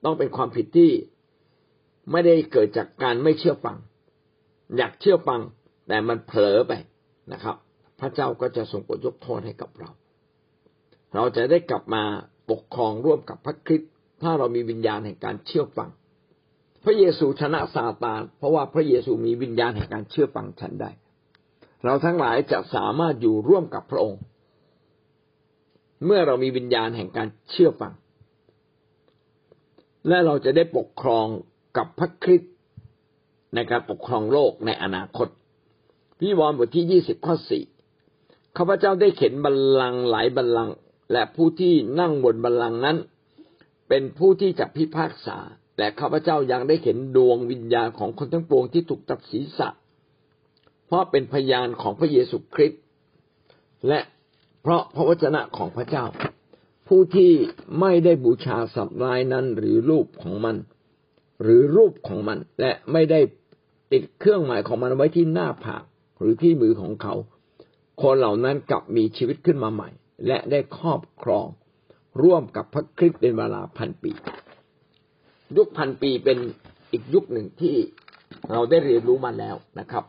[0.04, 0.90] ต้องเป็นความผิดที่
[2.10, 3.76] ไม่ได้เกิดจากการไม่เชื่อฟัง
[4.76, 5.40] อยากเชื่อฟัง
[5.88, 6.72] แต่มันเผลอไป
[7.32, 7.56] นะครับ
[8.00, 9.90] พระเจ้าก็จะทรงโปรดยกโทษให้กับเรา
[11.14, 12.02] เราจะได้กลับมา
[12.50, 13.90] ปกครองร่วมกับพระคริสต์
[14.22, 15.90] ถ้าเรามีวิญญาณแห่งการเชื่อฟัง
[16.84, 20.90] พระเยซูชนะซาตานเพราะว่าพระเยซูมีวิญญาณแห่งการเชื่อฟังฉันได้
[21.84, 24.22] เราทั้งหลายจะสามารถอยู่ร่วมกับพระองค์
[26.04, 27.92] เมื่อเรามีวิญญาณแห่งการเชื่อฟัง
[30.08, 31.26] และเราจะได้ปกครอง
[31.76, 32.52] กับพระคริสต์
[33.54, 35.28] ในการปกครองโลกในอนาคต
[36.18, 37.64] พี่วรบทที่ยี่สิบข้อสี่
[38.56, 40.76] ข้าพเจ้าได้เข็นบัลลังก์หลายบัลลังก์
[41.12, 42.96] และผู้ที่นั่งบนบัลลังก์นั้น
[43.88, 45.38] เป็นผู้ที่จะพิพากษา
[45.76, 49.68] แต่ข้าพเจ้ายังได้เห็นดวงวิญญาณของคนทั้งปวงที่ถูกตัดศีรษะ
[50.86, 52.82] เพราะเป็นพยานของพระเยซูคริสต์
[53.88, 54.00] และ
[54.62, 56.04] เพราะพระวจนะของพระเจ้า
[56.88, 57.32] ผู้ที่
[57.80, 60.56] ไม่ได้บูชาสัตว์ร้ายนั้นหรือรูปของมัน
[61.42, 63.20] หรือรูปของมัน และไม่ได้
[63.92, 65.82] ติดเครื่องหมายของมันไว้ที่หน้าผาก
[66.18, 67.14] หรือที่มือของเขา
[68.02, 69.88] คนเหล่านั้นกลับมีชีวิตขึ้นมาใหม่
[70.26, 71.46] และได้ครอบครอง
[72.22, 74.12] ร่วมกับพระคริสต์เป็นเวลาพันปี
[75.56, 76.38] ยุคพันปีเป็น
[76.92, 77.76] อีกยุคหนึ่งที่
[78.50, 80.04] เราได้เรียนรู้มาแล้วนะครับ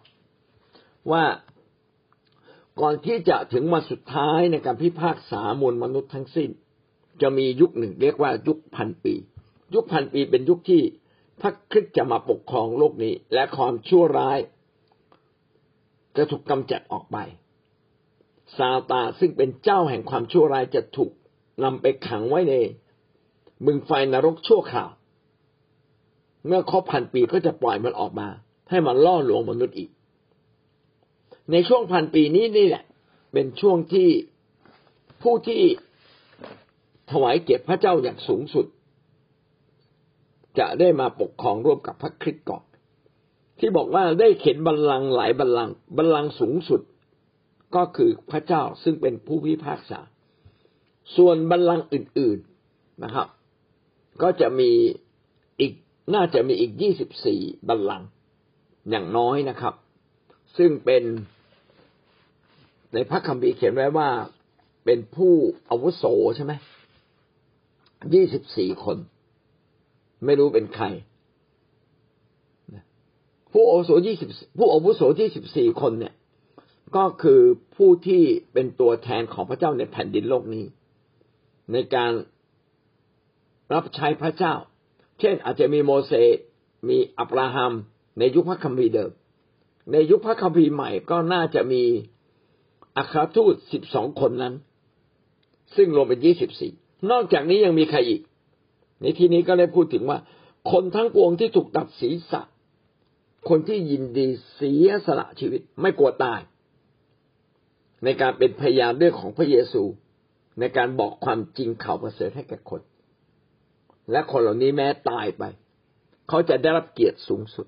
[1.12, 1.24] ว่า
[2.82, 6.50] ก่อนที่จะถึงวันสุดท้ายในการพิพากษามวลมนุษย์ทั้งสิ้น
[7.22, 9.14] จะมียุคหนึ่งเรียกว่ายุคพันปี
[9.74, 10.82] ยุคพันปีเป็นยุคที่
[11.42, 14.40] พระคริสต์จะมาปกครองโลกนี้ และความชั่วร้าย
[16.18, 17.18] จะถูกกำจัดออกไป
[18.58, 21.12] ซาตาซึ่งเป็นเจ้าแห่งความชั่วร้ายจะถูก
[21.64, 22.54] นำไปขังไว้ใน
[23.66, 24.90] มึงไฟนรกชั่วคราว
[26.46, 28.28] เมื่อครบพันปีก็จะปล่อยมันออกมา
[28.70, 29.90] ให้มันล่อลวงมนุษย์อีก
[31.52, 32.84] ในช่วงพันปีนี้นี่แหละ
[33.34, 34.10] เป็นช่วงที่
[35.22, 35.62] ผู้ที่
[37.12, 38.66] ถวายเกียรติพระเจ้าอย่างสูงสุด
[40.60, 42.64] จะได้มาปกครองร่วมกับพระคริสต์ก่อน
[43.60, 46.82] ที่บอกว่าได้เข็นบัลลังก์หลายบัลลังก์บัลลังก์สูงสุด
[47.76, 50.00] ก็คือพระเจ้าซึ่งเป็นผู้พิพากษา
[51.16, 52.40] ส่วนบัลลังก์อื่น
[52.72, 53.28] ๆนะครับ
[54.22, 54.72] ก็จะมี
[55.60, 55.74] อีก
[56.14, 58.08] น่าจะมีอีกยี่สิบสี่บัลลังก์
[58.90, 59.74] อย่างน้อยนะครับ
[60.58, 61.04] ซึ่งเป็น
[62.94, 64.10] ในพระคัมภีร์เขียนไว้ว่า
[64.86, 65.34] เป็นผู้
[65.70, 66.04] อาวุโส
[66.36, 66.54] ใช่ไหม
[68.14, 68.98] ยี่สิบสี่คน
[70.26, 70.86] ไม่รู้เป็นใคร
[73.52, 76.14] ผู้โอโสยี่สิบผู้อาวุโสที่สิบสี่คนเนี่ย
[76.96, 77.42] ก็คือ
[77.76, 80.66] ผู้ที่เป็นตัวแทนของพระเจ้าในแผ่นดินโลกนี้
[81.72, 82.12] ในการ
[83.74, 84.54] รับใช้พระเจ้า
[85.20, 86.38] เช่น อาจจะมีโมเสส
[86.90, 87.74] มีอับราฮัม
[88.20, 89.12] ในยุคพระคัมภีร์เดิม
[89.92, 91.84] ในยุคพระคัมภีร์ใหม่ก็น่าจะมี
[92.98, 94.54] อัครทูตสิบสองคนนั้น
[95.76, 96.72] ซึ่งรวมเป็นยี่สิบสี่
[97.12, 98.22] นอกจากนี้ยังมีใครอีก
[99.02, 100.20] ในที่นี้ก็ได้พูดถึงว่า
[100.72, 102.42] คนทั้งปวงที่ถูกตัดศีรษะ
[103.50, 106.40] คนที่ยินดีเสียสละชีวิตไม่กลัวตาย
[108.04, 109.84] ในการเป็นพยานเรื่องของพระเยซู
[110.60, 112.82] ในการบอกความจริงข่าวประเสริฐให้แก่คน
[114.12, 115.44] และคนเหล่านี้แม้ตายไป
[116.30, 117.68] เขาจะได้รับเกียรติสูงสุด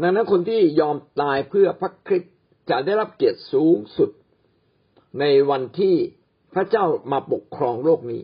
[0.00, 2.34] ดังนั้นคนที่ยอมตายเพื่อพระคริสต์
[2.70, 4.10] จะได้รับเกียรติสูงสุด
[5.20, 5.96] ในวันที่
[6.54, 8.22] พระเจ้ามาปกครองโลกนี้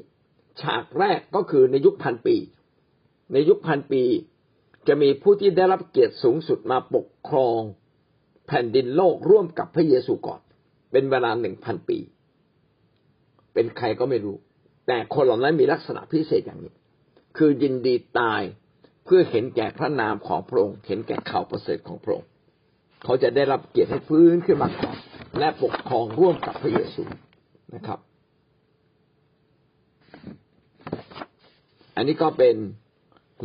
[0.60, 2.36] ฉากแรกก็คือในยุคพันปี
[3.32, 4.02] ในยุคพันปี
[4.88, 7.60] จะมีผู้ที่ได้รับเกียรติสูงสุดมาปกครอง
[8.46, 10.40] แผ่นดินโลกร่วมกับพระเยซูก่อน
[10.92, 11.98] เป็นเวลาหนึ่งพันปี
[13.54, 14.36] เป็นใครก็ไม่รู้
[14.86, 16.74] แต่คนเหล่านั้นมีลักษณะพิเศษอย่างนี้
[17.36, 18.42] คือยินดีตาย
[19.04, 22.28] เพื่อเห็นแก่พระนามของพระองค์เห็นแก่ข่าวประเสริฐของพระองค์
[23.04, 24.96] เขาจะได้รับเกียรติให้ฟื้นขึ้นมาก่อน
[25.38, 27.02] และปกครองร่วมกับพระเยซู
[27.74, 27.98] นะครับ
[31.98, 32.56] อันนี้ก็เป็น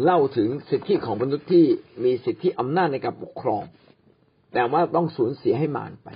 [0.03, 1.65] เล่าถึงสิทธิของมนุษย์ที่
[2.03, 3.63] มีสิทธิอำนาจในการปกครอง
[4.53, 6.07] แต่ว่าต้องสูญเสียให้มานไป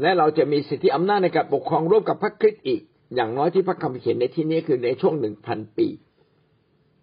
[0.00, 2.80] และเราจะมีสิทธิอำนาจในการปกครองร่วมกับพระคริสต์อีก
[3.14, 5.88] อย่างน้อยที่พระคำเขียนในที่นี้คือในช่วงหนึ่งพันปี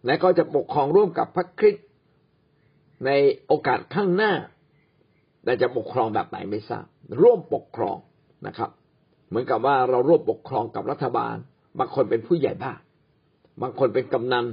[0.06, 1.86] และก็จะปกครองร่วมกับพระคริสต์
[3.06, 3.12] ใน
[3.47, 4.34] โอกาสข้างหน้า
[5.43, 6.86] แต่จะปกครองแบบไหนไม่ทราบ
[7.21, 7.97] ร่วมปกครอง
[8.47, 8.69] นะครับ
[9.30, 11.36] เหมือนกับว่าเราร่วมปกครองกับรัฐบาล
[11.80, 12.80] บางคนเป็นผู้ใหญ่บ้าน
[13.62, 14.45] บางคนเป็นกำนัน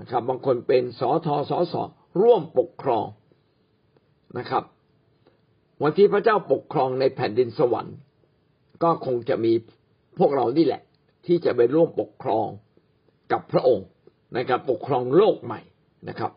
[0.00, 1.82] นะครับ บางคนเป็นสอทอสอสอ
[2.22, 3.06] ร่วมปกครอง
[4.38, 4.64] นะครับ
[5.82, 7.96] วันที่พระเจ้าปกครองในแผ่นดินสวรรค์
[8.82, 9.52] ก็คงจะมี
[10.18, 10.82] พวกเรานี่แหละ
[11.26, 12.46] ที่จะไปร่วมปกครอง
[13.32, 13.86] กับพระองค์
[14.34, 15.60] ในการปกครองโลกใหม่
[16.08, 16.32] นะครับ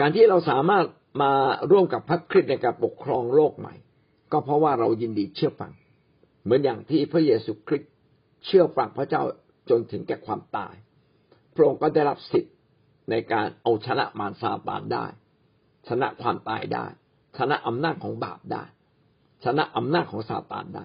[0.00, 0.84] การที่เราสามารถ
[1.22, 1.32] มา
[1.70, 3.74] ร่วมกับพระคริสต์ในการปกครองโลกใหม่
[4.32, 5.72] ก็เพราะว่าเรายินดีเชื่อฟัง
[6.42, 7.92] เหมือนอย่างที่พระเยซูคริสต์
[8.44, 9.22] เชื่อฟังพระเจ้า
[9.70, 10.74] จนถึงแก่ความตาย
[11.54, 12.54] พระองค์ก็ได้รับสิทธิ์
[13.10, 15.06] ในการเอาชนะมารซาตานได้
[15.88, 16.86] ชนะความตายได้
[17.38, 18.64] ชนะอำนาจของบาปได้
[19.44, 20.84] ชนะอำนาจของซาตานได้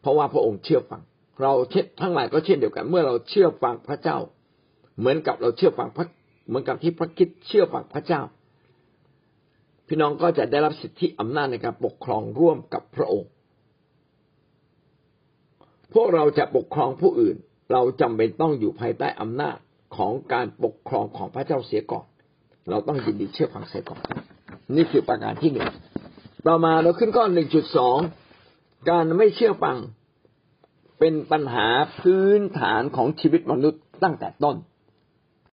[0.00, 1.02] เพราะว่าพระองค์เชื่อฟัง
[1.42, 4.18] เราเช่นทั้งหลายก็เช่นเดียวกัน เมื่อเราเชื่อฟังพระเจ้า
[4.98, 6.06] เหมือนกับเราเชื่อฟังพระ
[6.48, 8.22] เหมือนกับที่พระคิดเชื่อฟังพระเจ้า
[9.86, 13.30] พี่น้องก็จะได้รับสิทธิอำนาจในการปกครองร่วมกับพระองค์
[15.94, 17.36] พวกเราจะปกครองผู้อื่น
[17.72, 19.56] เราจำเป็นต้องอยู่ภายใต้อำนาจ
[19.96, 22.06] ของการปกครองของพระเจ้าเสียก่อน
[22.70, 24.00] เราต้องยินดีเชื่อฟังเสียก่อน
[24.76, 25.68] นี่คือประการที่หนึ่ง
[26.46, 27.98] ต่อมาเราขึ้นข้อหนึ่งจุดสอง
[28.90, 29.76] การไม่เชื่อฟัง
[30.98, 31.66] เป็นปัญหา
[32.00, 34.56] พื้นฐานของชีวิตมนุษย์ตั้งแต่ต้น